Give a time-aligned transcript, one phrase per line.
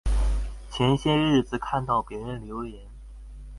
[0.71, 2.87] 前些日子看到別人留言